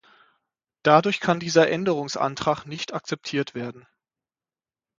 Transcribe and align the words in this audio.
Dadurch 0.81 1.19
kann 1.19 1.39
dieser 1.39 1.69
Änderungsantrag 1.69 2.65
nicht 2.65 2.91
akzeptiert 2.95 3.53
werden. 3.53 3.85